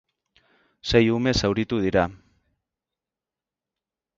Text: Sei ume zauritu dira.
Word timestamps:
Sei 0.91 1.01
ume 1.17 1.33
zauritu 1.41 1.81
dira. 1.83 2.07